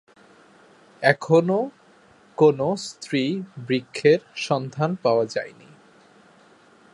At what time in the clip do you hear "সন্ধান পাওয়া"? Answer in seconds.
4.35-5.25